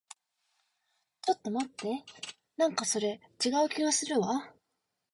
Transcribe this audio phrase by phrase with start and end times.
[1.21, 2.03] ちょっと待って。
[2.57, 4.51] なんかそれ、違う気がするわ。